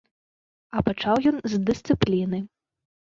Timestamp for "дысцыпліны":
1.67-2.39